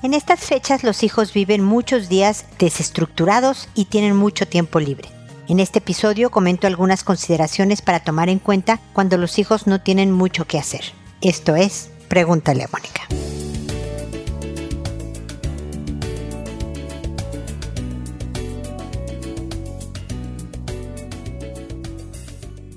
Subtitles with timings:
[0.00, 5.08] En estas fechas los hijos viven muchos días desestructurados y tienen mucho tiempo libre.
[5.48, 10.12] En este episodio comento algunas consideraciones para tomar en cuenta cuando los hijos no tienen
[10.12, 10.82] mucho que hacer.
[11.20, 13.27] Esto es, pregúntale a Mónica.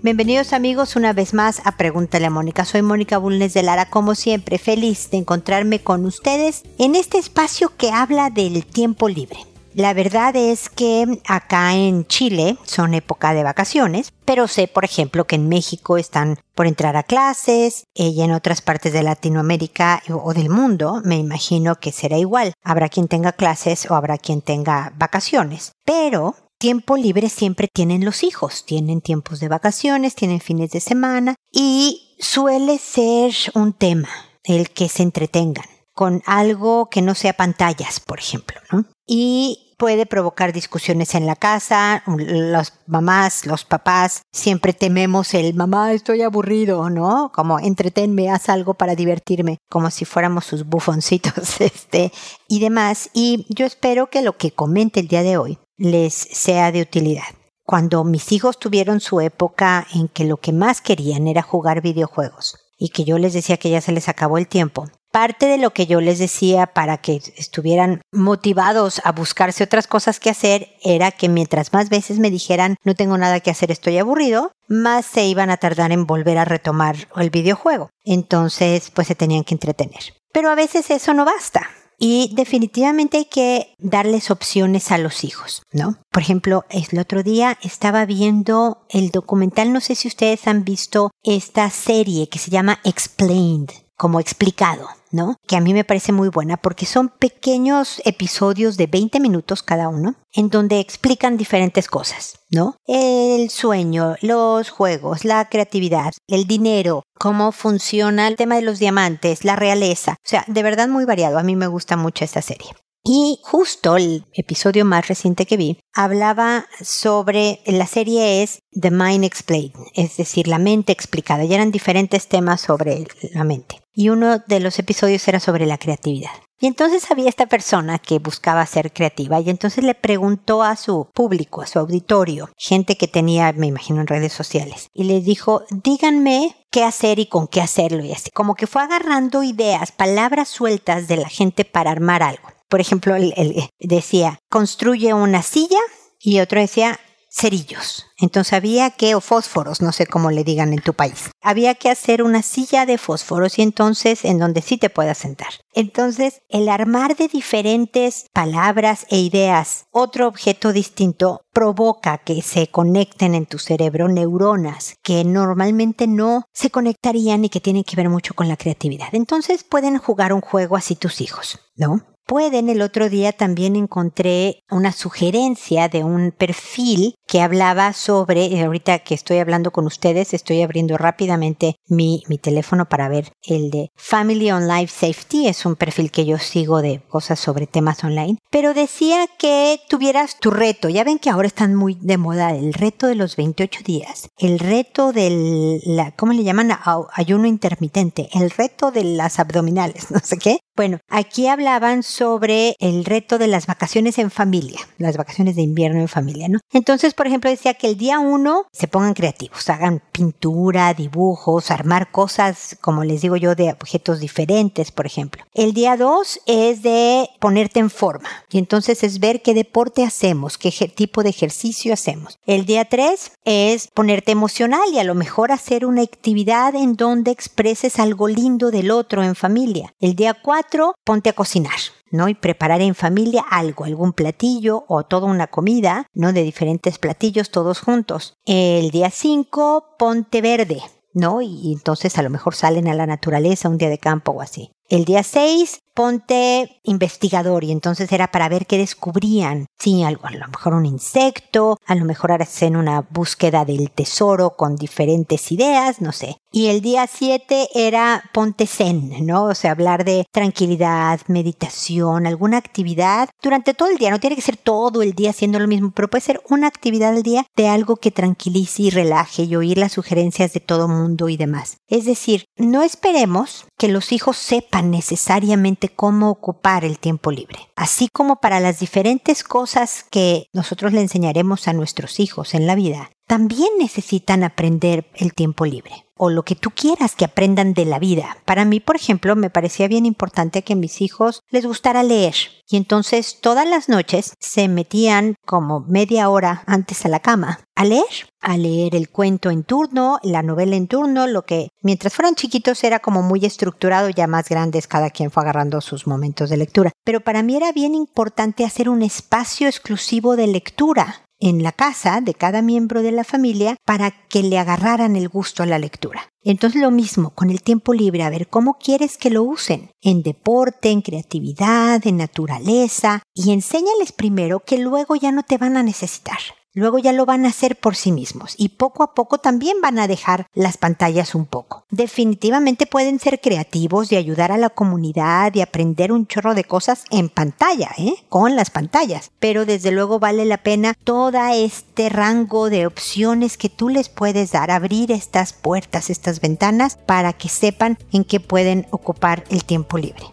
[0.04, 2.65] Bienvenidos amigos una vez más a Pregúntale a Mónica.
[2.65, 7.71] Soy Mónica Bulnes de Lara, como siempre, feliz de encontrarme con ustedes en este espacio
[7.77, 9.37] que habla del tiempo libre.
[9.75, 15.27] La verdad es que acá en Chile son época de vacaciones, pero sé, por ejemplo,
[15.27, 20.33] que en México están por entrar a clases y en otras partes de Latinoamérica o
[20.33, 22.54] del mundo me imagino que será igual.
[22.63, 25.74] Habrá quien tenga clases o habrá quien tenga vacaciones.
[25.86, 31.33] Pero tiempo libre siempre tienen los hijos, tienen tiempos de vacaciones, tienen fines de semana
[31.52, 34.09] y suele ser un tema
[34.44, 38.85] el que se entretengan con algo que no sea pantallas, por ejemplo, ¿no?
[39.08, 45.94] Y puede provocar discusiones en la casa, las mamás, los papás, siempre tememos el mamá,
[45.94, 47.31] estoy aburrido, ¿no?
[47.33, 52.11] Como entretenme, haz algo para divertirme, como si fuéramos sus bufoncitos, este,
[52.47, 53.09] y demás.
[53.16, 57.23] Y yo espero que lo que comente el día de hoy les sea de utilidad.
[57.65, 62.57] Cuando mis hijos tuvieron su época en que lo que más querían era jugar videojuegos
[62.77, 65.71] y que yo les decía que ya se les acabó el tiempo, parte de lo
[65.71, 71.11] que yo les decía para que estuvieran motivados a buscarse otras cosas que hacer era
[71.11, 75.25] que mientras más veces me dijeran no tengo nada que hacer, estoy aburrido, más se
[75.25, 77.89] iban a tardar en volver a retomar el videojuego.
[78.03, 80.13] Entonces, pues se tenían que entretener.
[80.31, 81.67] Pero a veces eso no basta
[82.03, 85.99] y definitivamente hay que darles opciones a los hijos, ¿no?
[86.09, 91.11] Por ejemplo, el otro día estaba viendo el documental, no sé si ustedes han visto
[91.22, 93.69] esta serie que se llama Explained,
[94.02, 95.35] como explicado, ¿no?
[95.47, 99.89] Que a mí me parece muy buena porque son pequeños episodios de 20 minutos cada
[99.89, 102.78] uno en donde explican diferentes cosas, ¿no?
[102.88, 109.45] El sueño, los juegos, la creatividad, el dinero, cómo funciona el tema de los diamantes,
[109.45, 110.13] la realeza.
[110.13, 111.38] O sea, de verdad muy variado.
[111.38, 112.72] A mí me gusta mucho esta serie.
[113.03, 119.23] Y justo el episodio más reciente que vi hablaba sobre, la serie es The Mind
[119.23, 121.44] Explained, es decir, la mente explicada.
[121.44, 123.81] Y eran diferentes temas sobre la mente.
[123.94, 126.31] Y uno de los episodios era sobre la creatividad.
[126.62, 131.09] Y entonces había esta persona que buscaba ser creativa y entonces le preguntó a su
[131.12, 135.63] público, a su auditorio, gente que tenía, me imagino, en redes sociales, y le dijo,
[135.72, 138.29] díganme qué hacer y con qué hacerlo y así.
[138.31, 142.50] Como que fue agarrando ideas, palabras sueltas de la gente para armar algo.
[142.71, 143.33] Por ejemplo, él,
[143.81, 145.81] decía, construye una silla
[146.21, 148.05] y otro decía, cerillos.
[148.17, 151.31] Entonces había que, o fósforos, no sé cómo le digan en tu país.
[151.41, 155.49] Había que hacer una silla de fósforos y entonces en donde sí te puedas sentar.
[155.73, 163.35] Entonces, el armar de diferentes palabras e ideas otro objeto distinto provoca que se conecten
[163.35, 168.33] en tu cerebro neuronas que normalmente no se conectarían y que tienen que ver mucho
[168.33, 169.09] con la creatividad.
[169.11, 172.10] Entonces pueden jugar un juego así tus hijos, ¿no?
[172.31, 179.00] Pueden, el otro día también encontré una sugerencia de un perfil que hablaba sobre, ahorita
[179.00, 183.90] que estoy hablando con ustedes, estoy abriendo rápidamente mi, mi teléfono para ver el de
[183.97, 188.38] Family on Life Safety, es un perfil que yo sigo de cosas sobre temas online,
[188.50, 192.74] pero decía que tuvieras tu reto, ya ven que ahora están muy de moda el
[192.74, 196.72] reto de los 28 días, el reto del, la, ¿cómo le llaman?
[197.13, 200.59] Ayuno intermitente, el reto de las abdominales, no sé qué.
[200.75, 205.99] Bueno, aquí hablaban sobre el reto de las vacaciones en familia, las vacaciones de invierno
[205.99, 206.59] en familia, ¿no?
[206.71, 212.11] Entonces, por ejemplo, decía que el día uno se pongan creativos, hagan pintura, dibujos, armar
[212.11, 215.43] cosas, como les digo yo, de objetos diferentes, por ejemplo.
[215.53, 220.57] El día dos es de ponerte en forma y entonces es ver qué deporte hacemos,
[220.57, 222.39] qué tipo de ejercicio hacemos.
[222.45, 227.31] El día tres es ponerte emocional y a lo mejor hacer una actividad en donde
[227.31, 229.94] expreses algo lindo del otro en familia.
[230.00, 230.61] El día cuatro,
[231.04, 231.80] ponte a cocinar.
[232.12, 232.28] ¿no?
[232.28, 236.34] Y preparar en familia algo, algún platillo o toda una comida, ¿no?
[236.34, 238.36] De diferentes platillos todos juntos.
[238.46, 240.81] El día 5, ponte verde,
[241.13, 241.42] ¿no?
[241.42, 244.72] Y entonces a lo mejor salen a la naturaleza un día de campo o así.
[244.90, 249.65] El día 6, ponte investigador y entonces era para ver qué descubrían.
[249.77, 254.51] Sí, algo, a lo mejor un insecto, a lo mejor hacen una búsqueda del tesoro
[254.51, 256.38] con diferentes ideas, no sé.
[256.51, 259.45] Y el día 7 era ponte zen, ¿no?
[259.45, 264.11] O sea, hablar de tranquilidad, meditación, alguna actividad durante todo el día.
[264.11, 267.13] No tiene que ser todo el día haciendo lo mismo, pero puede ser una actividad
[267.13, 271.29] al día de algo que tranquilice y relaje y oír las sugerencias de todo mundo
[271.29, 271.77] y demás.
[271.88, 277.60] Es decir, no esperemos que los hijos sepan necesariamente cómo ocupar el tiempo libre.
[277.75, 282.75] Así como para las diferentes cosas que nosotros le enseñaremos a nuestros hijos en la
[282.75, 287.86] vida, también necesitan aprender el tiempo libre o lo que tú quieras que aprendan de
[287.86, 288.36] la vida.
[288.44, 292.36] Para mí, por ejemplo, me parecía bien importante que a mis hijos les gustara leer
[292.68, 297.86] y entonces todas las noches se metían como media hora antes a la cama a
[297.86, 298.04] leer,
[298.42, 302.84] a leer el cuento en turno, la novela en turno, lo que mientras fueran chiquitos
[302.84, 306.92] era como muy estructurado, ya más grandes cada quien fue agarrando sus momentos de lectura.
[307.06, 312.21] Pero para mí era bien importante hacer un espacio exclusivo de lectura en la casa
[312.21, 316.29] de cada miembro de la familia para que le agarraran el gusto a la lectura.
[316.43, 320.23] Entonces lo mismo con el tiempo libre, a ver cómo quieres que lo usen, en
[320.23, 325.83] deporte, en creatividad, en naturaleza, y enséñales primero que luego ya no te van a
[325.83, 326.39] necesitar.
[326.73, 330.00] Luego ya lo van a hacer por sí mismos y poco a poco también van
[330.00, 331.83] a dejar las pantallas un poco.
[331.89, 337.03] Definitivamente pueden ser creativos y ayudar a la comunidad y aprender un chorro de cosas
[337.09, 338.13] en pantalla, ¿eh?
[338.29, 339.31] con las pantallas.
[339.39, 344.53] Pero desde luego vale la pena todo este rango de opciones que tú les puedes
[344.53, 349.97] dar, abrir estas puertas, estas ventanas para que sepan en qué pueden ocupar el tiempo
[349.97, 350.24] libre.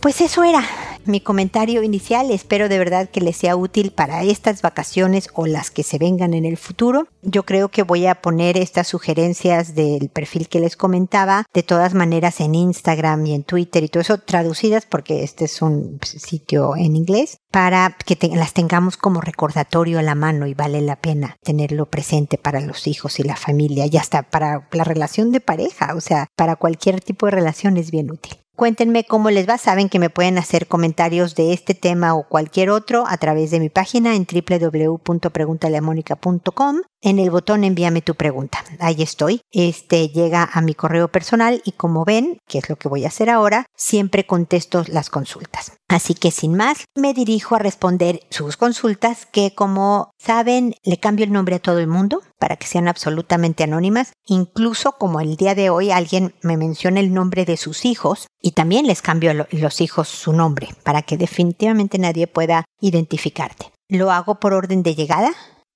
[0.00, 0.62] Pues eso era
[1.06, 2.30] mi comentario inicial.
[2.30, 6.34] Espero de verdad que les sea útil para estas vacaciones o las que se vengan
[6.34, 7.08] en el futuro.
[7.22, 11.94] Yo creo que voy a poner estas sugerencias del perfil que les comentaba de todas
[11.94, 16.76] maneras en Instagram y en Twitter y todo eso traducidas porque este es un sitio
[16.76, 21.36] en inglés para que las tengamos como recordatorio a la mano y vale la pena
[21.42, 25.94] tenerlo presente para los hijos y la familia y hasta para la relación de pareja,
[25.94, 28.41] o sea, para cualquier tipo de relación es bien útil.
[28.56, 29.58] Cuéntenme cómo les va.
[29.58, 33.60] Saben que me pueden hacer comentarios de este tema o cualquier otro a través de
[33.60, 36.82] mi página en www.preguntaleamónica.com.
[37.04, 38.64] En el botón envíame tu pregunta.
[38.78, 39.40] Ahí estoy.
[39.50, 43.08] Este llega a mi correo personal y como ven, que es lo que voy a
[43.08, 45.72] hacer ahora, siempre contesto las consultas.
[45.88, 51.24] Así que sin más, me dirijo a responder sus consultas que como saben, le cambio
[51.24, 54.12] el nombre a todo el mundo para que sean absolutamente anónimas.
[54.26, 58.52] Incluso como el día de hoy alguien me menciona el nombre de sus hijos y
[58.52, 63.72] también les cambio a los hijos su nombre para que definitivamente nadie pueda identificarte.
[63.88, 65.32] Lo hago por orden de llegada.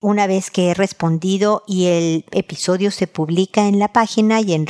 [0.06, 4.69] Una vez que he respondido y el episodio se publica en la página y en,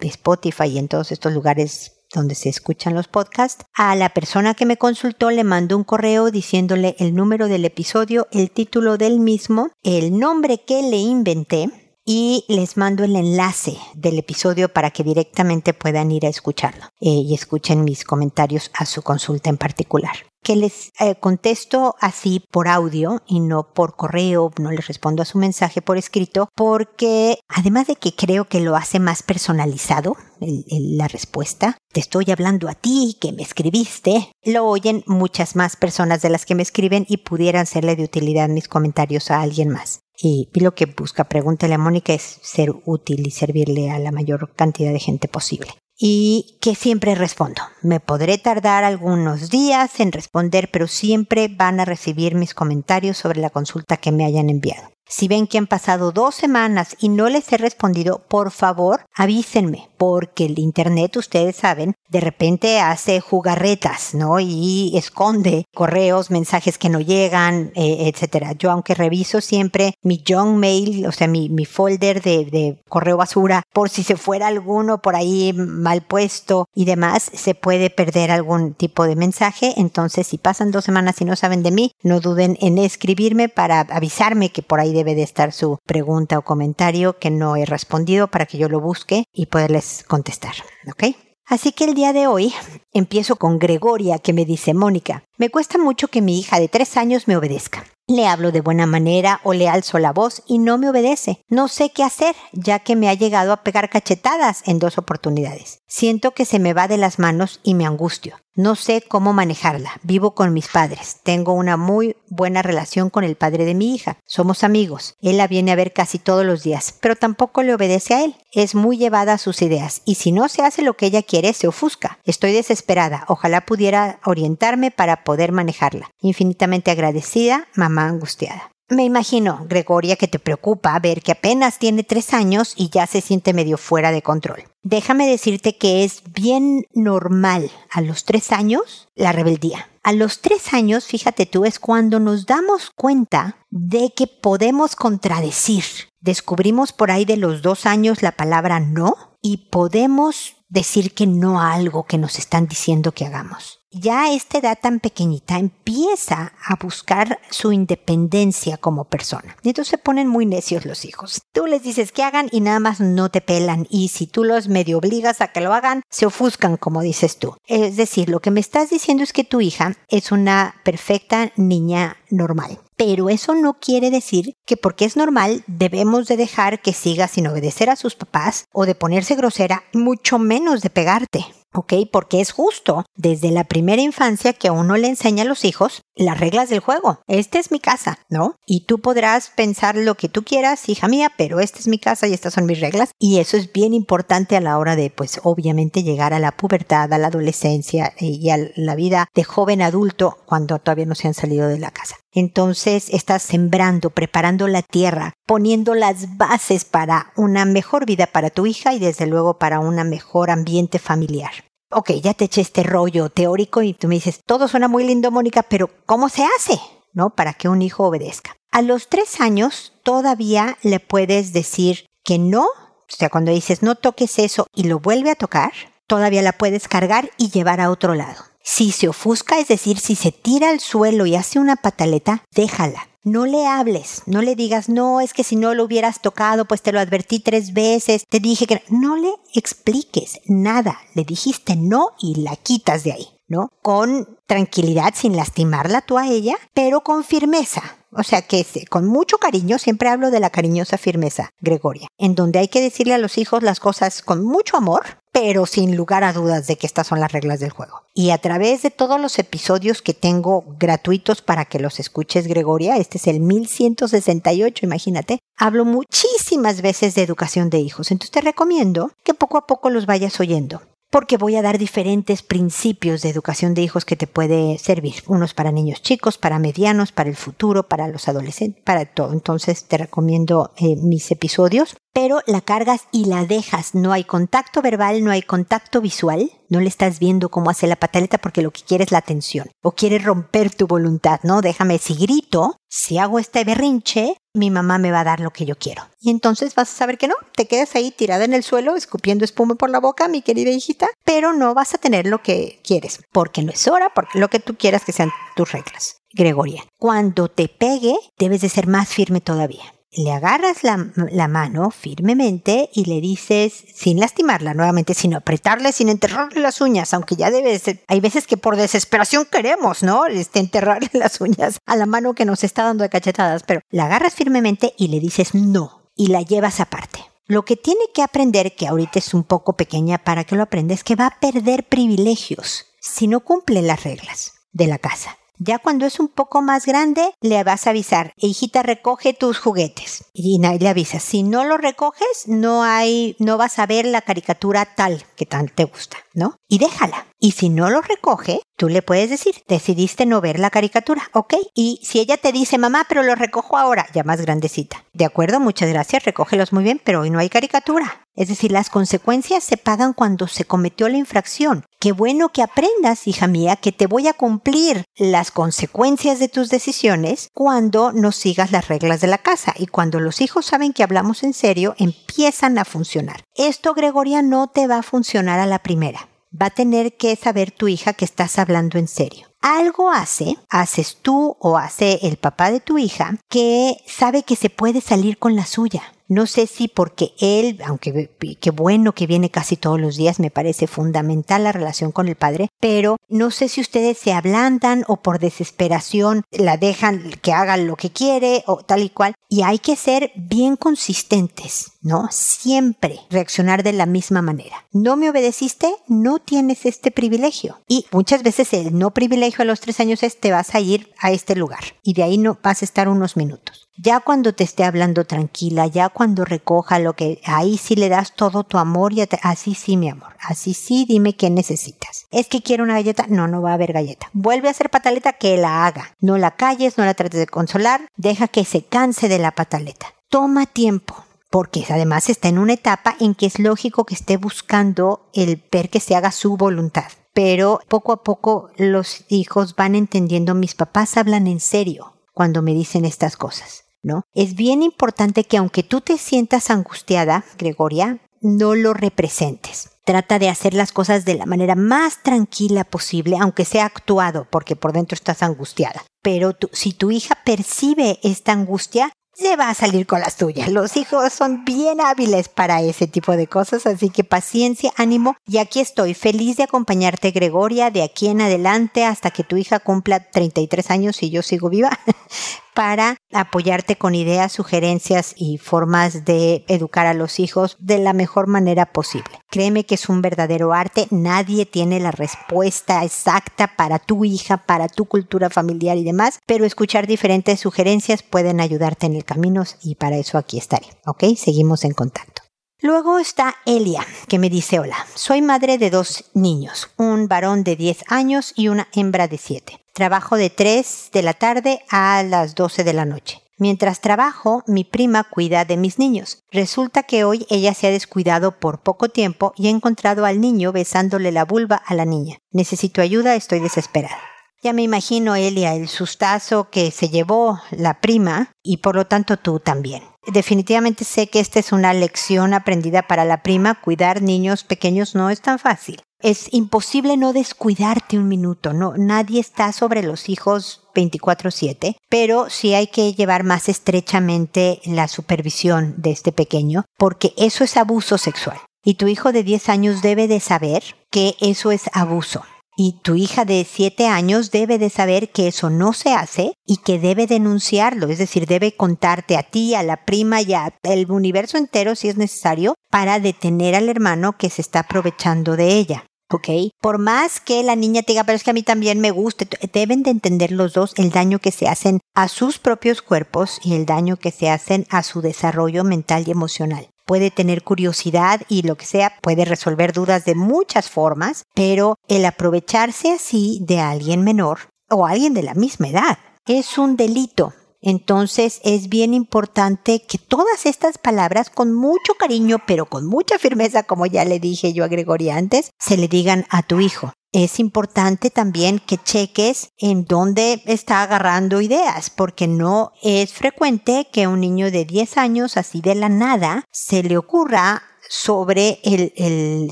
[0.00, 4.64] Spotify y en todos estos lugares donde se escuchan los podcasts, a la persona que
[4.64, 9.68] me consultó le mando un correo diciéndole el número del episodio, el título del mismo,
[9.82, 15.74] el nombre que le inventé y les mando el enlace del episodio para que directamente
[15.74, 20.56] puedan ir a escucharlo eh, y escuchen mis comentarios a su consulta en particular que
[20.56, 25.36] les eh, contesto así por audio y no por correo, no les respondo a su
[25.36, 31.76] mensaje por escrito, porque además de que creo que lo hace más personalizado la respuesta,
[31.92, 36.46] te estoy hablando a ti que me escribiste, lo oyen muchas más personas de las
[36.46, 40.00] que me escriben y pudieran serle de utilidad mis comentarios a alguien más.
[40.20, 44.52] Y lo que busca Pregúntale a Mónica es ser útil y servirle a la mayor
[44.54, 47.60] cantidad de gente posible y que siempre respondo.
[47.82, 53.40] Me podré tardar algunos días en responder, pero siempre van a recibir mis comentarios sobre
[53.40, 54.88] la consulta que me hayan enviado.
[55.08, 59.88] Si ven que han pasado dos semanas y no les he respondido, por favor avísenme,
[59.96, 64.38] porque el Internet, ustedes saben, de repente hace jugarretas, ¿no?
[64.38, 68.52] Y esconde correos, mensajes que no llegan, eh, etcétera.
[68.52, 73.16] Yo, aunque reviso siempre mi junk mail, o sea, mi, mi folder de, de correo
[73.16, 78.30] basura, por si se fuera alguno por ahí mal puesto y demás, se puede perder
[78.30, 79.74] algún tipo de mensaje.
[79.76, 83.80] Entonces, si pasan dos semanas y no saben de mí, no duden en escribirme para
[83.80, 88.28] avisarme que por ahí debe de estar su pregunta o comentario que no he respondido
[88.28, 90.54] para que yo lo busque y poderles contestar.
[90.90, 91.16] ¿Ok?
[91.46, 92.52] Así que el día de hoy
[92.92, 96.96] empiezo con Gregoria que me dice, Mónica, me cuesta mucho que mi hija de tres
[96.96, 97.84] años me obedezca.
[98.10, 101.44] Le hablo de buena manera o le alzo la voz y no me obedece.
[101.50, 105.82] No sé qué hacer, ya que me ha llegado a pegar cachetadas en dos oportunidades.
[105.86, 108.36] Siento que se me va de las manos y me angustio.
[108.54, 110.00] No sé cómo manejarla.
[110.02, 111.18] Vivo con mis padres.
[111.22, 114.18] Tengo una muy buena relación con el padre de mi hija.
[114.26, 115.14] Somos amigos.
[115.22, 118.34] Él la viene a ver casi todos los días, pero tampoco le obedece a él.
[118.50, 121.52] Es muy llevada a sus ideas y si no se hace lo que ella quiere,
[121.52, 122.18] se ofusca.
[122.24, 123.24] Estoy desesperada.
[123.28, 126.10] Ojalá pudiera orientarme para poder manejarla.
[126.20, 128.70] Infinitamente agradecida, mamá angustiada.
[128.90, 133.20] Me imagino, Gregoria, que te preocupa ver que apenas tiene tres años y ya se
[133.20, 134.64] siente medio fuera de control.
[134.82, 139.90] Déjame decirte que es bien normal a los tres años la rebeldía.
[140.02, 145.84] A los tres años, fíjate tú, es cuando nos damos cuenta de que podemos contradecir.
[146.20, 151.60] Descubrimos por ahí de los dos años la palabra no y podemos decir que no
[151.60, 156.52] a algo que nos están diciendo que hagamos ya a esta edad tan pequeñita empieza
[156.64, 159.56] a buscar su independencia como persona.
[159.62, 161.42] Entonces se ponen muy necios los hijos.
[161.52, 163.86] Tú les dices que hagan y nada más no te pelan.
[163.90, 167.56] Y si tú los medio obligas a que lo hagan, se ofuscan, como dices tú.
[167.66, 172.16] Es decir, lo que me estás diciendo es que tu hija es una perfecta niña
[172.30, 172.80] normal.
[172.96, 177.46] Pero eso no quiere decir que porque es normal debemos de dejar que siga sin
[177.46, 181.46] obedecer a sus papás o de ponerse grosera, mucho menos de pegarte.
[181.72, 181.94] ¿Ok?
[182.10, 186.38] Porque es justo desde la primera infancia que uno le enseña a los hijos las
[186.38, 187.20] reglas del juego.
[187.26, 188.56] Esta es mi casa, ¿no?
[188.66, 192.26] Y tú podrás pensar lo que tú quieras, hija mía, pero esta es mi casa
[192.26, 193.10] y estas son mis reglas.
[193.18, 197.12] Y eso es bien importante a la hora de, pues, obviamente llegar a la pubertad,
[197.12, 201.34] a la adolescencia y a la vida de joven adulto cuando todavía no se han
[201.34, 202.16] salido de la casa.
[202.32, 208.66] Entonces estás sembrando, preparando la tierra, poniendo las bases para una mejor vida para tu
[208.66, 211.52] hija y desde luego para un mejor ambiente familiar.
[211.90, 215.30] Ok, ya te eché este rollo teórico y tú me dices, todo suena muy lindo,
[215.30, 216.78] Mónica, pero ¿cómo se hace?
[217.14, 217.30] ¿No?
[217.30, 218.54] Para que un hijo obedezca.
[218.70, 223.94] A los tres años todavía le puedes decir que no, o sea, cuando dices no
[223.94, 225.72] toques eso y lo vuelve a tocar,
[226.06, 228.44] todavía la puedes cargar y llevar a otro lado.
[228.70, 233.08] Si se ofusca, es decir, si se tira al suelo y hace una pataleta, déjala.
[233.24, 236.82] No le hables, no le digas, no, es que si no lo hubieras tocado, pues
[236.82, 242.10] te lo advertí tres veces, te dije que no le expliques nada, le dijiste no
[242.20, 243.70] y la quitas de ahí, ¿no?
[243.80, 247.97] Con tranquilidad, sin lastimarla tú a ella, pero con firmeza.
[248.10, 252.58] O sea que con mucho cariño, siempre hablo de la cariñosa firmeza, Gregoria, en donde
[252.58, 256.32] hay que decirle a los hijos las cosas con mucho amor, pero sin lugar a
[256.32, 258.02] dudas de que estas son las reglas del juego.
[258.14, 262.96] Y a través de todos los episodios que tengo gratuitos para que los escuches, Gregoria,
[262.96, 268.10] este es el 1168, imagínate, hablo muchísimas veces de educación de hijos.
[268.10, 272.42] Entonces te recomiendo que poco a poco los vayas oyendo porque voy a dar diferentes
[272.42, 275.14] principios de educación de hijos que te puede servir.
[275.26, 279.32] Unos para niños chicos, para medianos, para el futuro, para los adolescentes, para todo.
[279.32, 283.94] Entonces te recomiendo eh, mis episodios pero la cargas y la dejas.
[283.94, 286.50] No hay contacto verbal, no hay contacto visual.
[286.68, 289.70] No le estás viendo cómo hace la pataleta porque lo que quiere es la atención.
[289.84, 291.60] O quiere romper tu voluntad, ¿no?
[291.60, 295.64] Déjame, si grito, si hago este berrinche, mi mamá me va a dar lo que
[295.64, 296.08] yo quiero.
[296.20, 299.44] Y entonces vas a saber que no, te quedas ahí tirada en el suelo, escupiendo
[299.44, 303.20] espuma por la boca, mi querida hijita, pero no vas a tener lo que quieres,
[303.30, 306.16] porque no es hora, porque lo que tú quieras que sean tus reglas.
[306.32, 312.90] Gregoria, cuando te pegue, debes de ser más firme todavía le agarras la, mano firmemente
[312.94, 317.78] y le dices, sin lastimarla nuevamente, sin apretarle, sin enterrarle las uñas, aunque ya debe
[317.78, 320.26] ser, hay veces que por desesperación queremos, ¿no?
[320.26, 324.06] Este, enterrarle las uñas a la mano que nos está dando de cachetadas, pero la
[324.06, 327.20] agarras firmemente y le dices no y la llevas aparte.
[327.46, 330.92] Lo que tiene que aprender, que ahorita es un poco pequeña para que lo aprenda,
[330.92, 335.38] es que va a perder privilegios si no cumple las reglas de la casa.
[335.58, 340.24] Ya cuando es un poco más grande, le vas a avisar, hijita, recoge tus juguetes.
[340.32, 344.94] Y le avisas, si no lo recoges, no hay, no vas a ver la caricatura
[344.94, 346.56] tal que tan te gusta, ¿no?
[346.68, 347.26] Y déjala.
[347.40, 351.54] Y si no lo recoge, tú le puedes decir, decidiste no ver la caricatura, ¿ok?
[351.74, 355.04] Y si ella te dice, mamá, pero lo recojo ahora, ya más grandecita.
[355.12, 358.24] De acuerdo, muchas gracias, recógelos muy bien, pero hoy no hay caricatura.
[358.36, 361.84] Es decir, las consecuencias se pagan cuando se cometió la infracción.
[361.98, 366.68] Qué bueno que aprendas, hija mía, que te voy a cumplir las consecuencias de tus
[366.68, 369.74] decisiones cuando no sigas las reglas de la casa.
[369.76, 373.42] Y cuando los hijos saben que hablamos en serio, empiezan a funcionar.
[373.56, 377.70] Esto, Gregoria, no te va a funcionar a la primera va a tener que saber
[377.70, 379.48] tu hija que estás hablando en serio.
[379.60, 384.70] Algo hace, haces tú o hace el papá de tu hija, que sabe que se
[384.70, 386.02] puede salir con la suya.
[386.28, 388.30] No sé si porque él, aunque
[388.60, 392.36] qué bueno que viene casi todos los días, me parece fundamental la relación con el
[392.36, 397.78] padre, pero no sé si ustedes se ablandan o por desesperación la dejan que haga
[397.78, 399.34] lo que quiere o tal y cual.
[399.48, 402.28] Y hay que ser bien consistentes, ¿no?
[402.30, 404.86] Siempre reaccionar de la misma manera.
[404.92, 407.80] No me obedeciste, no tienes este privilegio.
[407.88, 411.10] Y muchas veces el no privilegio a los tres años es te vas a ir
[411.18, 413.87] a este lugar y de ahí no vas a estar unos minutos.
[414.00, 418.32] Ya cuando te esté hablando tranquila, ya cuando recoja lo que, ahí sí le das
[418.32, 422.26] todo tu amor y así sí, mi amor, así sí, dime qué necesitas.
[422.30, 424.30] Es que quiero una galleta, no, no va a haber galleta.
[424.32, 426.14] Vuelve a hacer pataleta, que la haga.
[426.20, 430.14] No la calles, no la trates de consolar, deja que se canse de la pataleta.
[430.28, 431.16] Toma tiempo,
[431.50, 435.90] porque además está en una etapa en que es lógico que esté buscando el ver
[435.90, 437.06] que se haga su voluntad.
[437.32, 442.72] Pero poco a poco los hijos van entendiendo, mis papás hablan en serio cuando me
[442.72, 444.22] dicen estas cosas, ¿no?
[444.34, 449.90] Es bien importante que aunque tú te sientas angustiada, Gregoria, no lo representes.
[450.04, 454.76] Trata de hacer las cosas de la manera más tranquila posible, aunque sea actuado, porque
[454.76, 456.04] por dentro estás angustiada.
[456.22, 460.68] Pero si tu hija percibe esta angustia, se va a salir con las tuyas.
[460.70, 465.36] Los hijos son bien hábiles para ese tipo de cosas, así que paciencia, ánimo.
[465.46, 469.78] Y aquí estoy, feliz de acompañarte, Gregoria, de aquí en adelante hasta que tu hija
[469.78, 471.90] cumpla 33 años y yo sigo viva.
[472.78, 478.46] para apoyarte con ideas, sugerencias y formas de educar a los hijos de la mejor
[478.46, 479.42] manera posible.
[479.50, 484.86] Créeme que es un verdadero arte, nadie tiene la respuesta exacta para tu hija, para
[484.86, 489.94] tu cultura familiar y demás, pero escuchar diferentes sugerencias pueden ayudarte en el camino y
[489.94, 490.86] para eso aquí estaré.
[491.06, 491.24] ¿Ok?
[491.36, 492.42] Seguimos en contacto.
[492.80, 497.74] Luego está Elia, que me dice, hola, soy madre de dos niños, un varón de
[497.74, 499.80] 10 años y una hembra de 7.
[499.94, 503.42] Trabajo de 3 de la tarde a las 12 de la noche.
[503.58, 506.44] Mientras trabajo, mi prima cuida de mis niños.
[506.52, 510.70] Resulta que hoy ella se ha descuidado por poco tiempo y he encontrado al niño
[510.70, 512.38] besándole la vulva a la niña.
[512.52, 514.22] Necesito ayuda, estoy desesperada.
[514.60, 519.36] Ya me imagino, Elia, el sustazo que se llevó la prima y por lo tanto
[519.36, 520.02] tú también.
[520.26, 523.80] Definitivamente sé que esta es una lección aprendida para la prima.
[523.80, 526.02] Cuidar niños pequeños no es tan fácil.
[526.20, 532.74] Es imposible no descuidarte un minuto, no, nadie está sobre los hijos 24/7, pero sí
[532.74, 538.58] hay que llevar más estrechamente la supervisión de este pequeño, porque eso es abuso sexual.
[538.84, 542.42] Y tu hijo de 10 años debe de saber que eso es abuso.
[542.80, 546.76] Y tu hija de 7 años debe de saber que eso no se hace y
[546.76, 550.72] que debe denunciarlo, es decir, debe contarte a ti, a la prima y al
[551.08, 556.04] universo entero si es necesario para detener al hermano que se está aprovechando de ella.
[556.30, 556.70] ¿ok?
[556.80, 559.44] Por más que la niña te diga, pero es que a mí también me gusta,
[559.72, 563.74] deben de entender los dos el daño que se hacen a sus propios cuerpos y
[563.74, 568.62] el daño que se hacen a su desarrollo mental y emocional puede tener curiosidad y
[568.62, 574.22] lo que sea, puede resolver dudas de muchas formas, pero el aprovecharse así de alguien
[574.22, 577.54] menor o alguien de la misma edad es un delito.
[577.80, 583.84] Entonces es bien importante que todas estas palabras con mucho cariño, pero con mucha firmeza,
[583.84, 587.60] como ya le dije yo a Gregoria antes, se le digan a tu hijo es
[587.60, 594.40] importante también que cheques en dónde está agarrando ideas, porque no es frecuente que un
[594.40, 599.70] niño de 10 años así de la nada se le ocurra sobre el,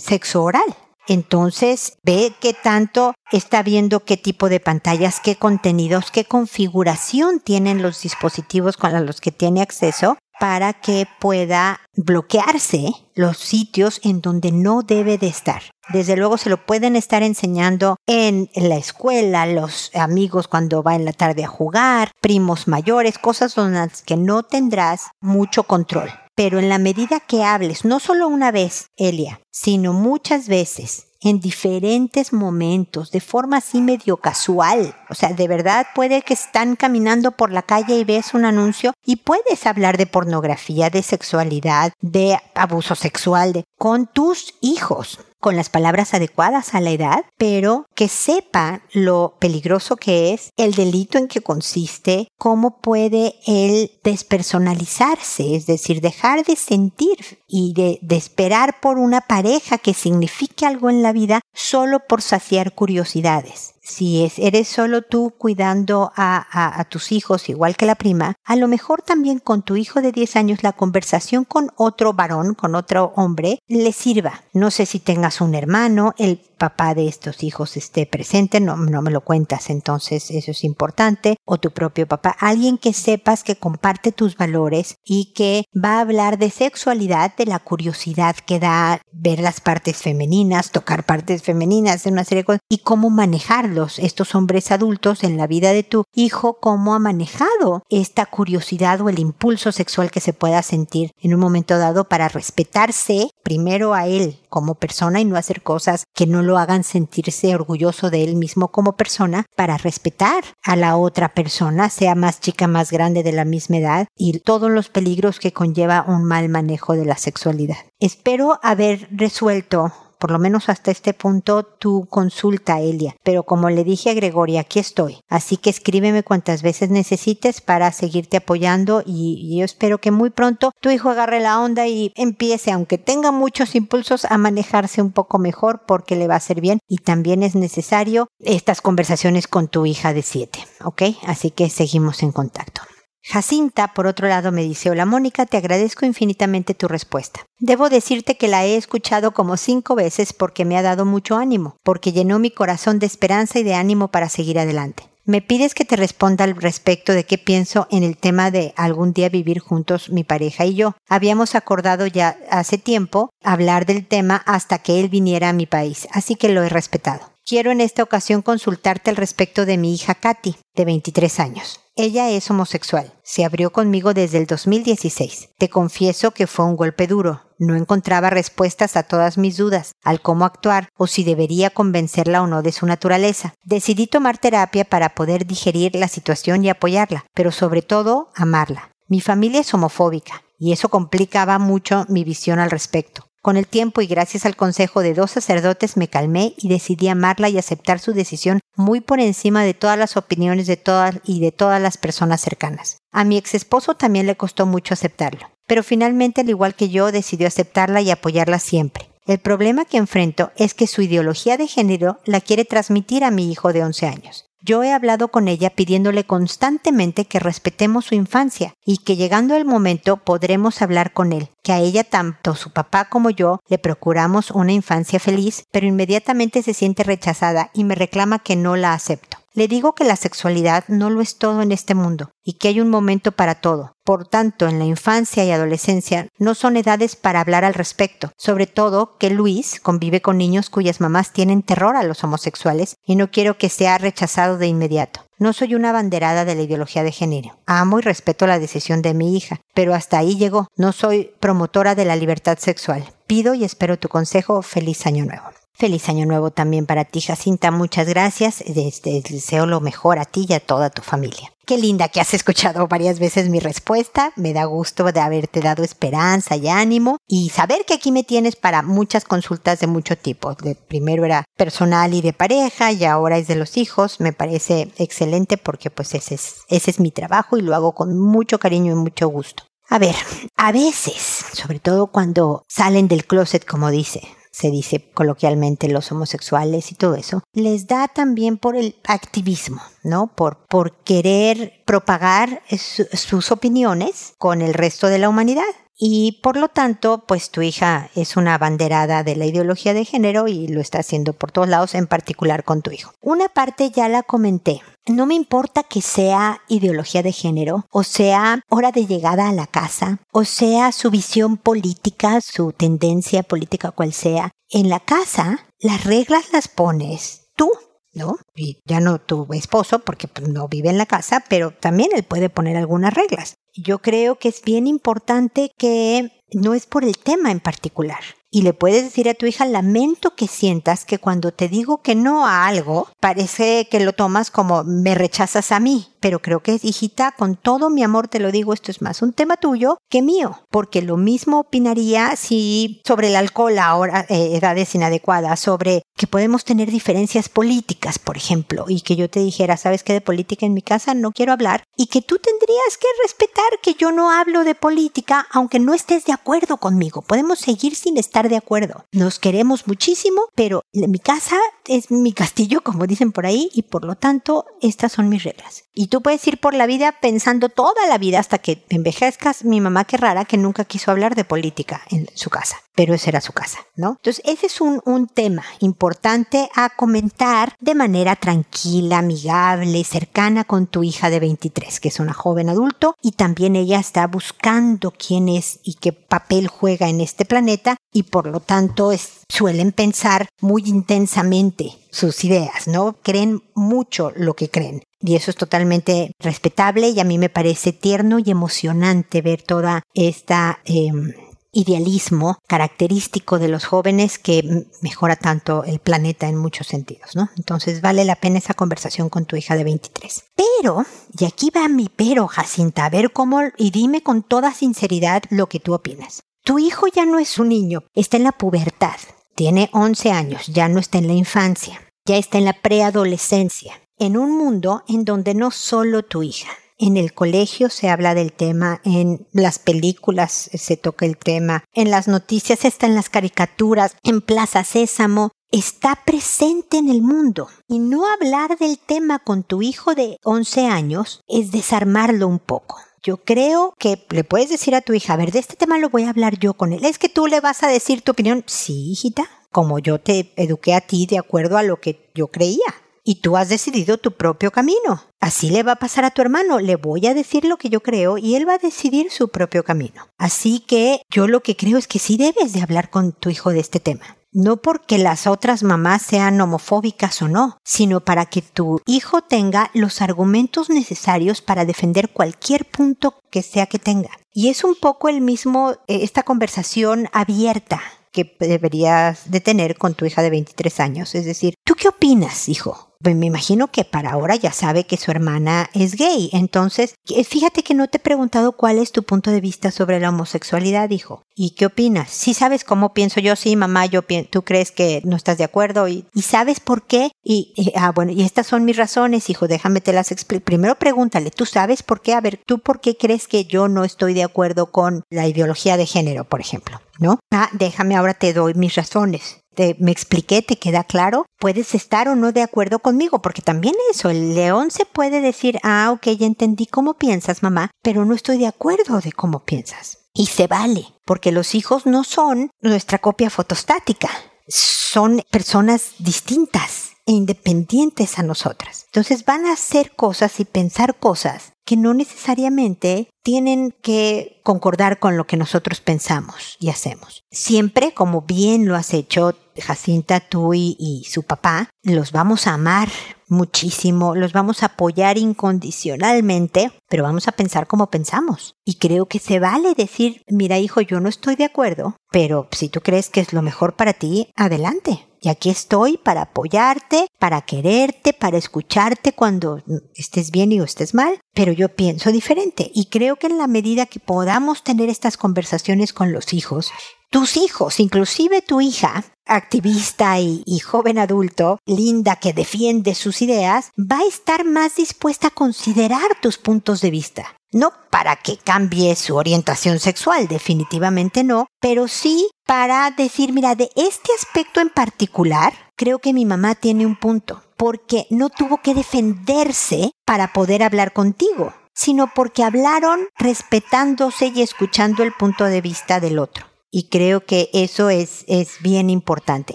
[0.00, 0.76] sexo oral.
[1.08, 7.80] Entonces, ve qué tanto está viendo qué tipo de pantallas, qué contenidos, qué configuración tienen
[7.80, 14.52] los dispositivos con los que tiene acceso para que pueda bloquearse los sitios en donde
[14.52, 15.62] no debe de estar.
[15.88, 21.04] Desde luego se lo pueden estar enseñando en la escuela, los amigos cuando va en
[21.04, 26.10] la tarde a jugar, primos mayores, cosas donde las que no tendrás mucho control.
[26.34, 31.40] Pero en la medida que hables, no solo una vez, Elia, sino muchas veces, en
[31.40, 34.94] diferentes momentos, de forma así medio casual.
[35.10, 38.92] O sea, de verdad puede que están caminando por la calle y ves un anuncio
[39.04, 45.56] y puedes hablar de pornografía, de sexualidad, de abuso sexual, de, con tus hijos con
[45.56, 51.18] las palabras adecuadas a la edad, pero que sepa lo peligroso que es, el delito
[51.18, 58.80] en que consiste, cómo puede él despersonalizarse, es decir, dejar de sentir y de, esperar
[58.80, 64.38] por una pareja que signifique algo en la vida solo por saciar curiosidades si es,
[64.38, 69.02] eres solo tú cuidando a, a, tus hijos igual que la prima, a lo mejor
[69.02, 73.60] también con tu hijo de 10 años la conversación con otro varón, con otro hombre,
[73.68, 74.42] le sirva.
[74.52, 79.02] No sé si tengas un hermano, el papá de estos hijos esté presente, no, no
[79.02, 83.56] me lo cuentas, entonces eso es importante, o tu propio papá, alguien que sepas que
[83.56, 89.00] comparte tus valores y que va a hablar de sexualidad, de la curiosidad que da
[89.12, 94.34] ver las partes femeninas, tocar partes femeninas, una serie de cosas, y cómo manejarlos, estos
[94.34, 99.18] hombres adultos en la vida de tu hijo, cómo ha manejado esta curiosidad o el
[99.18, 104.40] impulso sexual que se pueda sentir en un momento dado para respetarse primero a él
[104.48, 108.72] como persona y no hacer cosas que no lo hagan sentirse orgulloso de él mismo
[108.72, 113.44] como persona para respetar a la otra persona, sea más chica, más grande de la
[113.44, 117.76] misma edad y todos los peligros que conlleva un mal manejo de la sexualidad.
[118.00, 123.16] Espero haber resuelto por lo menos hasta este punto, tu consulta, Elia.
[123.22, 125.20] Pero como le dije a Gregoria, aquí estoy.
[125.28, 130.72] Así que escríbeme cuantas veces necesites para seguirte apoyando y, yo espero que muy pronto
[130.80, 135.38] tu hijo agarre la onda y empiece, aunque tenga muchos impulsos, a manejarse un poco
[135.38, 139.86] mejor porque le va a hacer bien y también es necesario estas conversaciones con tu
[139.86, 141.02] hija de siete, ¿ok?
[141.26, 142.82] Así que seguimos en contacto.
[143.28, 147.44] Jacinta, por otro lado, me dice, hola Mónica, te agradezco infinitamente tu respuesta.
[147.58, 151.76] Debo decirte que la he escuchado como cinco veces porque me ha dado mucho ánimo,
[151.82, 155.08] porque llenó mi corazón de esperanza y de ánimo para seguir adelante.
[155.24, 159.12] Me pides que te responda al respecto de qué pienso en el tema de algún
[159.12, 160.94] día vivir juntos mi pareja y yo.
[161.08, 166.06] Habíamos acordado ya hace tiempo hablar del tema hasta que él viniera a mi país,
[166.12, 167.32] así que lo he respetado.
[167.44, 171.80] Quiero en esta ocasión consultarte al respecto de mi hija Katy, de 23 años.
[171.98, 173.14] Ella es homosexual.
[173.22, 175.48] Se abrió conmigo desde el 2016.
[175.56, 177.40] Te confieso que fue un golpe duro.
[177.58, 182.46] No encontraba respuestas a todas mis dudas, al cómo actuar o si debería convencerla o
[182.46, 183.54] no de su naturaleza.
[183.64, 188.90] Decidí tomar terapia para poder digerir la situación y apoyarla, pero sobre todo amarla.
[189.08, 193.25] Mi familia es homofóbica y eso complicaba mucho mi visión al respecto.
[193.46, 197.48] Con el tiempo y gracias al consejo de dos sacerdotes me calmé y decidí amarla
[197.48, 201.52] y aceptar su decisión muy por encima de todas las opiniones de todas y de
[201.52, 202.96] todas las personas cercanas.
[203.12, 207.12] A mi ex esposo también le costó mucho aceptarlo, pero finalmente al igual que yo
[207.12, 209.10] decidió aceptarla y apoyarla siempre.
[209.26, 213.52] El problema que enfrento es que su ideología de género la quiere transmitir a mi
[213.52, 214.46] hijo de 11 años.
[214.62, 219.64] Yo he hablado con ella pidiéndole constantemente que respetemos su infancia y que llegando el
[219.64, 224.50] momento podremos hablar con él, que a ella tanto su papá como yo le procuramos
[224.50, 229.35] una infancia feliz, pero inmediatamente se siente rechazada y me reclama que no la acepto.
[229.56, 232.78] Le digo que la sexualidad no lo es todo en este mundo y que hay
[232.78, 233.94] un momento para todo.
[234.04, 238.66] Por tanto, en la infancia y adolescencia no son edades para hablar al respecto, sobre
[238.66, 243.30] todo que Luis convive con niños cuyas mamás tienen terror a los homosexuales y no
[243.30, 245.20] quiero que sea rechazado de inmediato.
[245.38, 247.58] No soy una banderada de la ideología de género.
[247.64, 250.68] Amo y respeto la decisión de mi hija, pero hasta ahí llegó.
[250.76, 253.06] No soy promotora de la libertad sexual.
[253.26, 254.60] Pido y espero tu consejo.
[254.60, 255.44] Feliz año nuevo.
[255.78, 257.70] Feliz año nuevo también para ti, Jacinta.
[257.70, 258.62] Muchas gracias.
[258.62, 261.52] Este, deseo lo mejor a ti y a toda tu familia.
[261.66, 264.32] Qué linda que has escuchado varias veces mi respuesta.
[264.36, 268.56] Me da gusto de haberte dado esperanza y ánimo y saber que aquí me tienes
[268.56, 270.54] para muchas consultas de mucho tipo.
[270.54, 274.18] De primero era personal y de pareja y ahora es de los hijos.
[274.18, 278.18] Me parece excelente porque pues ese es, ese es mi trabajo y lo hago con
[278.18, 279.64] mucho cariño y mucho gusto.
[279.88, 280.16] A ver,
[280.56, 284.22] a veces, sobre todo cuando salen del closet, como dice,
[284.56, 290.28] se dice coloquialmente los homosexuales y todo eso, les da también por el activismo, ¿no?
[290.28, 295.64] Por, por querer propagar sus opiniones con el resto de la humanidad.
[295.98, 300.48] Y por lo tanto, pues tu hija es una banderada de la ideología de género
[300.48, 303.12] y lo está haciendo por todos lados, en particular con tu hijo.
[303.20, 304.82] Una parte ya la comenté.
[305.06, 309.66] No me importa que sea ideología de género, o sea hora de llegada a la
[309.66, 314.50] casa, o sea su visión política, su tendencia política cual sea.
[314.68, 317.70] En la casa, las reglas las pones tú.
[318.12, 318.36] ¿no?
[318.54, 322.22] Y ya no tu esposo, porque pues, no vive en la casa, pero también él
[322.22, 327.18] puede poner algunas reglas yo creo que es bien importante que no es por el
[327.18, 328.20] tema en particular.
[328.50, 332.14] Y le puedes decir a tu hija, lamento que sientas que cuando te digo que
[332.14, 336.78] no a algo, parece que lo tomas como me rechazas a mí pero creo que,
[336.82, 340.22] hijita, con todo mi amor te lo digo, esto es más un tema tuyo que
[340.22, 346.26] mío, porque lo mismo opinaría si sobre el alcohol ahora, eh, edades inadecuadas, sobre que
[346.26, 350.66] podemos tener diferencias políticas, por ejemplo, y que yo te dijera, ¿sabes qué de política
[350.66, 351.82] en mi casa no quiero hablar?
[351.96, 356.24] Y que tú tendrías que respetar que yo no hablo de política, aunque no estés
[356.24, 357.22] de acuerdo conmigo.
[357.22, 359.04] Podemos seguir sin estar de acuerdo.
[359.12, 364.04] Nos queremos muchísimo, pero mi casa es mi castillo, como dicen por ahí, y por
[364.04, 365.84] lo tanto, estas son mis reglas.
[365.92, 369.64] Y tú puedes ir por la vida pensando toda la vida hasta que envejezcas.
[369.64, 373.30] Mi mamá, qué rara, que nunca quiso hablar de política en su casa, pero esa
[373.30, 374.10] era su casa, ¿no?
[374.18, 380.86] Entonces, ese es un, un tema importante a comentar de manera tranquila, amigable, cercana con
[380.86, 385.48] tu hija de 23, que es una joven adulto, y también ella está buscando quién
[385.48, 389.12] es y qué papel juega en este planeta, y por lo tanto
[389.48, 393.16] suelen pensar muy intensamente sus ideas, ¿no?
[393.22, 395.02] Creen mucho lo que creen.
[395.26, 400.02] Y eso es totalmente respetable y a mí me parece tierno y emocionante ver toda
[400.14, 401.32] esta em,
[401.72, 407.50] idealismo característico de los jóvenes que mejora tanto el planeta en muchos sentidos, ¿no?
[407.56, 410.44] Entonces vale la pena esa conversación con tu hija de 23.
[410.54, 411.04] Pero,
[411.36, 415.68] y aquí va mi pero, Jacinta, a ver cómo, y dime con toda sinceridad lo
[415.68, 416.40] que tú opinas.
[416.64, 419.16] Tu hijo ya no es un niño, está en la pubertad,
[419.56, 424.36] tiene 11 años, ya no está en la infancia, ya está en la preadolescencia, en
[424.36, 429.00] un mundo en donde no solo tu hija, en el colegio se habla del tema,
[429.04, 434.40] en las películas se toca el tema, en las noticias está en las caricaturas, en
[434.40, 437.68] Plaza Sésamo, está presente en el mundo.
[437.86, 442.96] Y no hablar del tema con tu hijo de 11 años es desarmarlo un poco.
[443.22, 446.10] Yo creo que le puedes decir a tu hija, a ver, de este tema lo
[446.10, 447.04] voy a hablar yo con él.
[447.04, 448.62] Es que tú le vas a decir tu opinión.
[448.66, 452.84] Sí, hijita, como yo te eduqué a ti de acuerdo a lo que yo creía
[453.26, 455.24] y tú has decidido tu propio camino.
[455.40, 458.00] Así le va a pasar a tu hermano, le voy a decir lo que yo
[458.00, 460.28] creo y él va a decidir su propio camino.
[460.38, 463.70] Así que yo lo que creo es que sí debes de hablar con tu hijo
[463.70, 464.38] de este tema.
[464.52, 469.90] No porque las otras mamás sean homofóbicas o no, sino para que tu hijo tenga
[469.92, 474.30] los argumentos necesarios para defender cualquier punto que sea que tenga.
[474.54, 478.00] Y es un poco el mismo, eh, esta conversación abierta
[478.36, 481.34] que deberías de tener con tu hija de 23 años.
[481.34, 483.14] Es decir, ¿tú qué opinas, hijo?
[483.22, 486.50] Pues me imagino que para ahora ya sabe que su hermana es gay.
[486.52, 487.14] Entonces,
[487.48, 491.08] fíjate que no te he preguntado cuál es tu punto de vista sobre la homosexualidad,
[491.08, 491.42] hijo.
[491.54, 492.30] ¿Y qué opinas?
[492.30, 496.08] Si sabes cómo pienso yo, sí, mamá, yo tú crees que no estás de acuerdo
[496.08, 497.30] y, sabes por qué.
[497.42, 500.66] Y, ah, bueno, y estas son mis razones, hijo, déjame te las explico.
[500.66, 502.34] Primero pregúntale, ¿tú sabes por qué?
[502.34, 505.96] A ver, ¿tú por qué crees que yo no estoy de acuerdo con la ideología
[505.96, 507.00] de género, por ejemplo?
[507.18, 507.38] ¿No?
[507.50, 509.62] Ah, déjame ahora te doy mis razones
[509.98, 514.30] me expliqué, te queda claro, puedes estar o no de acuerdo conmigo, porque también eso,
[514.30, 518.58] el león se puede decir, ah, ok, ya entendí cómo piensas, mamá, pero no estoy
[518.58, 520.18] de acuerdo de cómo piensas.
[520.34, 524.30] Y se vale, porque los hijos no son nuestra copia fotostática,
[524.68, 529.04] son personas distintas e independientes a nosotras.
[529.06, 535.36] Entonces van a hacer cosas y pensar cosas que no necesariamente tienen que concordar con
[535.36, 537.44] lo que nosotros pensamos y hacemos.
[537.50, 543.08] Siempre, como bien lo has hecho, Jacinta, tú y, su papá, los vamos a amar
[543.48, 548.74] muchísimo, los vamos a apoyar incondicionalmente, pero vamos a pensar como pensamos.
[548.84, 552.88] Y creo que se vale decir, mira hijo, yo no estoy de acuerdo, pero si
[552.88, 555.24] tú crees que es lo mejor para ti, adelante.
[555.40, 559.82] Y aquí estoy para apoyarte, para quererte, para escucharte cuando
[560.14, 562.90] estés bien y o estés mal, pero yo pienso diferente.
[562.94, 566.90] Y creo que en la medida que podamos tener estas conversaciones con los hijos,
[567.30, 574.18] tus hijos, inclusive tu hija, activista y, joven adulto, linda que defiende sus ideas, va
[574.18, 577.56] a estar más dispuesta a considerar tus puntos de vista.
[577.76, 583.90] No para que cambie su orientación sexual, definitivamente no, pero sí para decir, mira, de
[583.96, 588.94] este aspecto en particular, creo que mi mamá tiene un punto, porque no tuvo que
[588.94, 596.18] defenderse para poder hablar contigo, sino porque hablaron respetándose y escuchando el punto de vista
[596.18, 596.64] del otro
[596.96, 599.74] y creo que eso es, es bien importante.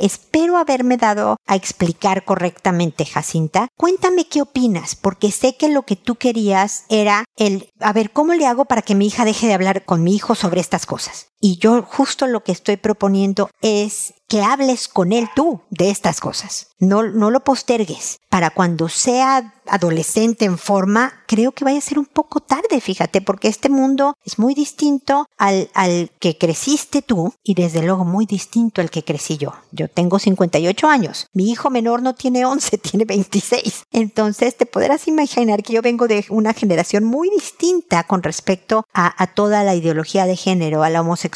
[0.00, 3.68] Espero haberme dado a explicar correctamente, Jacinta.
[3.76, 8.32] Cuéntame qué opinas, porque sé que lo que tú querías era el, a ver, ¿cómo
[8.32, 11.29] le hago para que mi hija deje de hablar con mi hijo sobre estas cosas?
[11.40, 16.20] Y yo justo lo que estoy proponiendo es que hables con él tú de estas
[16.20, 16.68] cosas.
[16.78, 18.20] No, no lo postergues.
[18.28, 23.20] Para cuando sea adolescente en forma, creo que vaya a ser un poco tarde, fíjate,
[23.20, 28.24] porque este mundo es muy distinto al, al que creciste tú y desde luego muy
[28.24, 29.52] distinto al que crecí yo.
[29.72, 31.26] Yo tengo 58 años.
[31.32, 33.84] Mi hijo menor no tiene 11, tiene 26.
[33.90, 39.22] Entonces te podrás imaginar que yo vengo de una generación muy distinta con respecto a,
[39.22, 41.29] a toda la ideología de género, a la homosexualidad,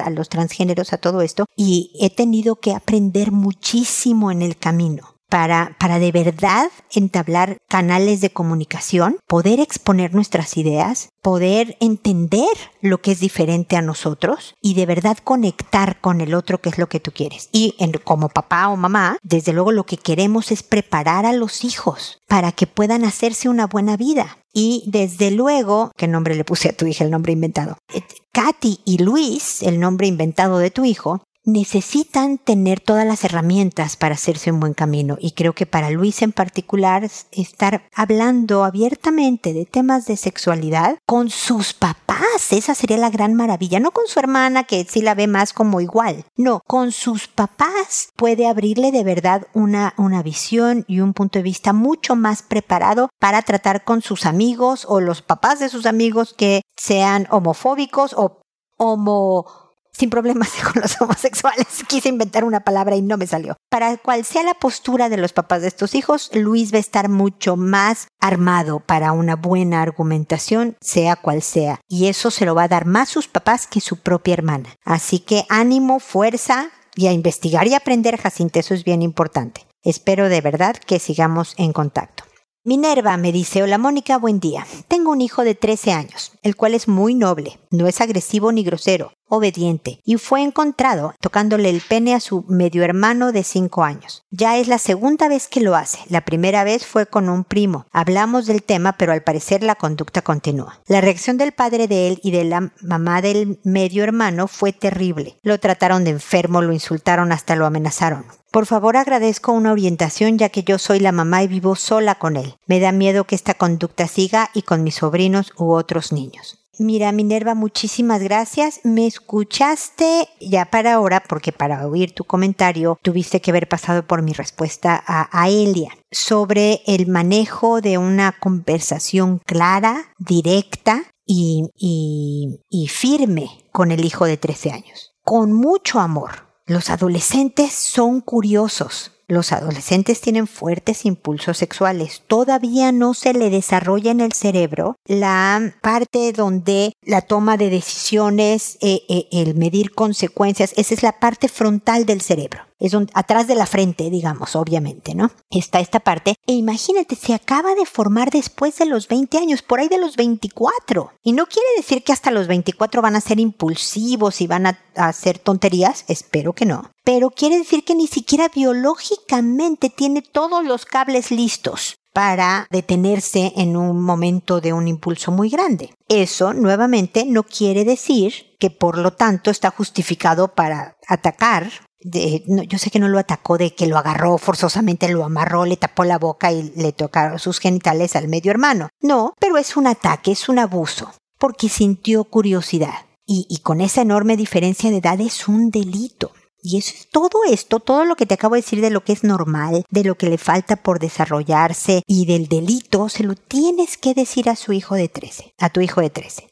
[0.00, 1.46] a los transgéneros, a todo esto.
[1.56, 8.20] Y he tenido que aprender muchísimo en el camino para, para de verdad entablar canales
[8.20, 12.48] de comunicación, poder exponer nuestras ideas, poder entender
[12.80, 16.78] lo que es diferente a nosotros y de verdad conectar con el otro que es
[16.78, 17.48] lo que tú quieres.
[17.52, 22.20] Y como papá o mamá, desde luego lo que queremos es preparar a los hijos
[22.26, 24.38] para que puedan hacerse una buena vida.
[24.52, 27.04] Y desde luego, ¿qué nombre le puse a tu hija?
[27.04, 27.76] El nombre inventado.
[27.92, 33.96] Eh, Katy y Luis, el nombre inventado de tu hijo, necesitan tener todas las herramientas
[33.96, 35.16] para hacerse un buen camino.
[35.18, 41.30] Y creo que para Luis en particular estar hablando abiertamente de temas de sexualidad con
[41.30, 45.26] sus papás, esa sería la gran maravilla, no con su hermana que sí la ve
[45.26, 51.00] más como igual, no, con sus papás puede abrirle de verdad una, una visión y
[51.00, 55.60] un punto de vista mucho más preparado para tratar con sus amigos o los papás
[55.60, 58.42] de sus amigos que sean homofóbicos o
[58.76, 59.67] homo
[59.98, 61.66] sin problemas con los homosexuales.
[61.86, 63.56] Quise inventar una palabra y no me salió.
[63.68, 67.08] Para cual sea la postura de los papás de estos hijos, Luis va a estar
[67.08, 71.80] mucho más armado para una buena argumentación, sea cual sea.
[71.88, 74.68] Y eso se lo va a dar más sus papás que su propia hermana.
[74.84, 79.66] Así que ánimo, fuerza y a investigar y aprender, Jacinta, eso es bien importante.
[79.82, 82.24] Espero de verdad que sigamos en contacto.
[82.64, 84.66] Minerva me dice, hola Mónica, buen día.
[84.88, 88.64] Tengo un hijo de 13 años, el cual es muy noble, no es agresivo ni
[88.64, 94.22] grosero, obediente, y fue encontrado tocándole el pene a su medio hermano de 5 años.
[94.30, 97.86] Ya es la segunda vez que lo hace, la primera vez fue con un primo.
[97.92, 100.80] Hablamos del tema, pero al parecer la conducta continúa.
[100.86, 105.38] La reacción del padre de él y de la mamá del medio hermano fue terrible.
[105.42, 108.24] Lo trataron de enfermo, lo insultaron, hasta lo amenazaron.
[108.50, 112.36] Por favor agradezco una orientación ya que yo soy la mamá y vivo sola con
[112.36, 112.54] él.
[112.66, 116.58] Me da miedo que esta conducta siga y con mis sobrinos u otros niños.
[116.78, 118.80] Mira, Minerva, muchísimas gracias.
[118.84, 124.22] Me escuchaste ya para ahora, porque para oír tu comentario tuviste que haber pasado por
[124.22, 133.50] mi respuesta a, Elia sobre el manejo de una conversación clara, directa y, y firme
[133.72, 135.12] con el hijo de 13 años.
[135.22, 139.12] Con mucho amor los adolescentes son curiosos.
[139.28, 142.22] Los adolescentes tienen fuertes impulsos sexuales.
[142.26, 148.78] Todavía no se le desarrolla en el cerebro la parte donde la toma de decisiones,
[148.80, 153.54] eh, eh, el medir consecuencias, esa es la parte frontal del cerebro es atrás de
[153.54, 155.30] la frente, digamos, obviamente, ¿no?
[155.50, 156.36] Está esta parte.
[156.46, 160.16] E imagínate, se acaba de formar después de los 20 años, por ahí de los
[160.16, 161.12] 24.
[161.22, 164.78] Y no quiere decir que hasta los 24 van a ser impulsivos y van a,
[164.96, 166.90] a hacer tonterías, espero que no.
[167.04, 173.76] Pero quiere decir que ni siquiera biológicamente tiene todos los cables listos para detenerse en
[173.76, 175.94] un momento de un impulso muy grande.
[176.08, 182.90] Eso, nuevamente, no quiere decir que por lo tanto está justificado para atacar yo sé
[182.90, 186.52] que no lo atacó de que lo agarró forzosamente, lo amarró, le tapó la boca
[186.52, 188.88] y le tocaron sus genitales al medio hermano.
[189.00, 193.06] No, pero es un ataque, es un abuso, porque sintió curiosidad.
[193.26, 196.32] Y, y con esa enorme diferencia de edad es un delito.
[196.62, 199.12] Y eso es todo esto, todo lo que te acabo de decir de lo que
[199.12, 203.96] es normal, de lo que le falta por desarrollarse y del delito, se lo tienes
[203.96, 206.47] que decir a su hijo de 13, a tu hijo de 13.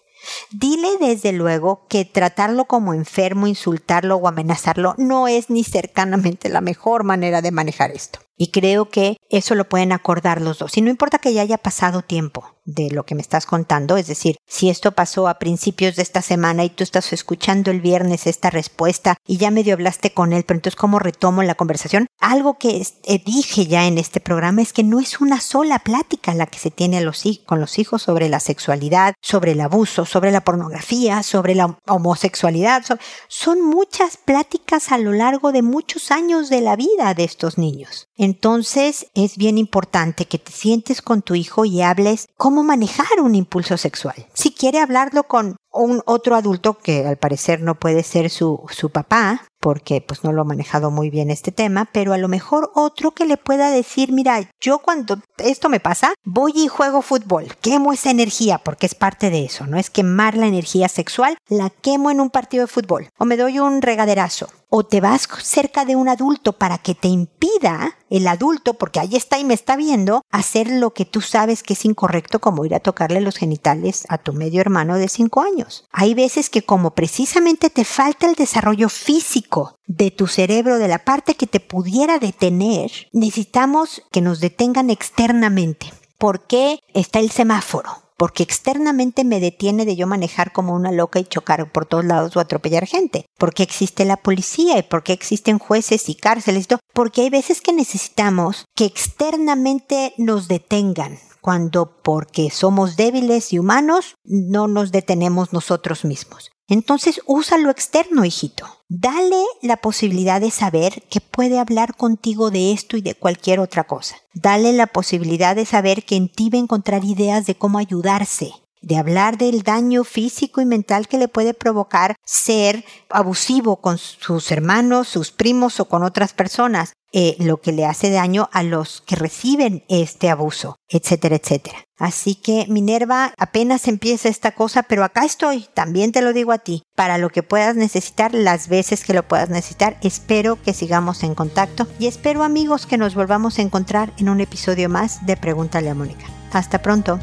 [0.51, 6.61] Dile desde luego que tratarlo como enfermo, insultarlo o amenazarlo no es ni cercanamente la
[6.61, 8.26] mejor manera de manejar esto.
[8.37, 10.77] Y creo que eso lo pueden acordar los dos.
[10.77, 14.09] Y no importa que ya haya pasado tiempo de lo que me estás contando, es
[14.09, 18.27] decir, si esto pasó a principios de esta semana y tú estás escuchando el viernes
[18.27, 22.09] esta respuesta y ya medio hablaste con él, pero entonces ¿cómo retomo la conversación?
[22.19, 26.35] Algo que eh, dije ya en este programa es que no es una sola plática
[26.35, 26.97] la que se tiene
[27.45, 32.85] con los hijos sobre la sexualidad, sobre el abuso, sobre la pornografía, sobre la homosexualidad.
[33.29, 38.09] son muchas pláticas a lo largo de muchos años de la vida de estos niños.
[38.27, 43.37] Entonces es bien importante que te sientes con tu hijo y hables cómo manejar un
[43.37, 44.27] impulso sexual.
[44.35, 48.91] Si quiere hablarlo con un otro adulto que al parecer no puede ser su, su
[48.91, 52.71] papá, porque pues no lo ha manejado muy bien este tema, pero a lo mejor
[52.75, 57.55] otro que le pueda decir, mira, yo cuando esto me pasa, voy y juego fútbol,
[57.61, 61.71] quemo esa energía, porque es parte de eso, no es quemar la energía sexual, la
[61.71, 65.85] quemo en un partido de fútbol, o me doy un regaderazo, o te vas cerca
[65.85, 69.77] de un adulto para que te impida el adulto, porque ahí está y me está
[69.77, 74.07] viendo, hacer lo que tú sabes que es incorrecto, como ir a tocarle los genitales
[74.09, 75.85] a tu medio hermano de 5 años.
[75.91, 81.05] Hay veces que como precisamente te falta el desarrollo físico de tu cerebro, de la
[81.05, 85.93] parte que te pudiera detener, necesitamos que nos detengan externamente.
[86.19, 88.06] ¿Por qué está el semáforo?
[88.17, 92.37] Porque externamente me detiene de yo manejar como una loca y chocar por todos lados
[92.37, 93.27] o atropellar gente.
[93.39, 96.67] Porque existe la policía y porque existen jueces y cárceles.
[96.93, 104.17] Porque hay veces que necesitamos que externamente nos detengan cuando porque somos débiles y humanos
[104.25, 106.51] no nos detenemos nosotros mismos.
[106.69, 108.67] Entonces usa lo externo, hijito.
[108.89, 113.85] Dale la posibilidad de saber que puede hablar contigo de esto y de cualquier otra
[113.85, 114.17] cosa.
[114.35, 118.53] Dale la posibilidad de saber que en ti va a encontrar ideas de cómo ayudarse,
[118.83, 124.51] de hablar del daño físico y mental que le puede provocar ser abusivo con sus
[124.51, 129.01] hermanos, sus primos o con otras personas, eh, lo que le hace daño a los
[129.01, 131.86] que reciben este abuso, etcétera, etcétera.
[131.99, 136.59] Así que Minerva, apenas empieza esta cosa, pero acá estoy, también te lo digo a
[136.59, 139.97] ti, para lo que puedas necesitar, las veces que lo puedas necesitar.
[140.03, 144.41] Espero que sigamos en contacto y espero amigos que nos volvamos a encontrar en un
[144.41, 146.27] episodio más de Pregúntale a Mónica.
[146.53, 147.19] Hasta pronto.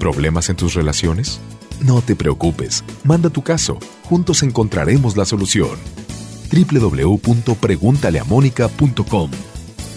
[0.00, 1.40] ¿Problemas en tus relaciones?
[1.80, 6.03] No te preocupes, manda tu caso, juntos encontraremos la solución.
[6.50, 9.30] www.preguntaleamónica.com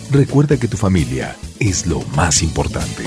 [0.09, 3.03] Recuerda que tu familia es lo más importante.